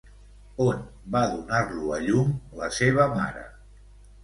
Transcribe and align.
On 0.63 0.79
va 1.15 1.21
donar-lo 1.33 1.93
a 1.99 2.01
llum 2.07 2.33
la 2.63 2.73
seva 2.81 3.09
mare? 3.15 3.47